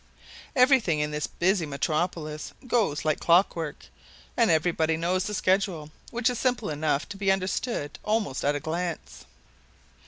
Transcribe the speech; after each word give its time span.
Everything 0.55 0.99
in 0.99 1.11
this 1.11 1.27
busy 1.27 1.67
metropolis 1.67 2.53
goes 2.65 3.05
like 3.05 3.19
clock 3.19 3.55
work, 3.55 3.85
and 4.35 4.49
everybody 4.49 4.97
knows 4.97 5.25
the 5.25 5.33
schedule, 5.35 5.91
which 6.09 6.27
is 6.27 6.39
simple 6.39 6.71
enough 6.71 7.07
to 7.07 7.17
be 7.17 7.31
understood 7.31 7.99
almost 8.03 8.43
at 8.43 8.55
a 8.55 8.59
glance. 8.59 9.25